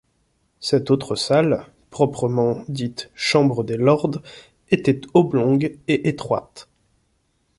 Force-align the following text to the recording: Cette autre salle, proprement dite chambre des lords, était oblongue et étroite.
Cette 0.59 0.89
autre 0.89 1.15
salle, 1.15 1.67
proprement 1.91 2.63
dite 2.67 3.11
chambre 3.13 3.63
des 3.63 3.77
lords, 3.77 4.09
était 4.71 4.99
oblongue 5.13 5.77
et 5.87 6.07
étroite. 6.09 6.67